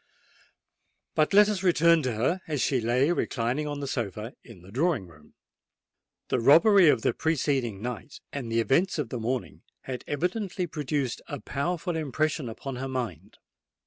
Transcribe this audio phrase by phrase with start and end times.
[1.13, 4.71] But let us return to her, as she lay reclining on the sofa in the
[4.71, 5.35] drawing room.
[6.29, 11.21] The robbery of the preceding night and the events of the morning had evidently produced
[11.27, 13.37] a powerful impression upon her mind.